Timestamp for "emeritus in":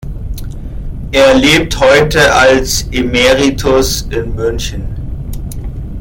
2.91-4.33